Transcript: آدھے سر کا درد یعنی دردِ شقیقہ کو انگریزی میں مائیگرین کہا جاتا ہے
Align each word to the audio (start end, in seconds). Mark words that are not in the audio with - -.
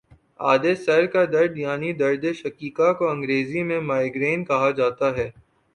آدھے 0.43 0.73
سر 0.75 1.05
کا 1.13 1.23
درد 1.25 1.57
یعنی 1.57 1.91
دردِ 1.93 2.33
شقیقہ 2.33 2.91
کو 2.93 3.09
انگریزی 3.09 3.63
میں 3.63 3.79
مائیگرین 3.81 4.45
کہا 4.45 4.69
جاتا 4.77 5.15
ہے 5.17 5.29